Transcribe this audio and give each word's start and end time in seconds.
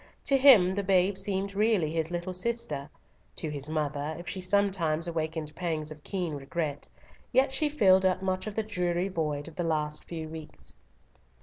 To 0.23 0.35
him 0.35 0.73
the 0.73 0.83
babe 0.83 1.15
seemed 1.15 1.53
really 1.53 1.91
his 1.91 2.09
little 2.09 2.33
sister; 2.33 2.89
to 3.35 3.49
his 3.51 3.69
mother, 3.69 4.15
if 4.17 4.27
she 4.27 4.41
sometimes 4.41 5.07
awakened 5.07 5.53
pangs 5.53 5.91
of 5.91 6.03
keen 6.03 6.33
regret, 6.33 6.87
yet 7.31 7.53
she 7.53 7.69
filled 7.69 8.03
up 8.03 8.23
much 8.23 8.47
of 8.47 8.55
the 8.55 8.63
dreary 8.63 9.09
void 9.09 9.47
of 9.47 9.57
the 9.57 9.63
last 9.63 10.05
few 10.05 10.27
weeks. 10.27 10.75